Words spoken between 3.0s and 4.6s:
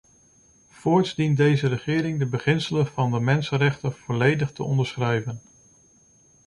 de mensenrechten volledig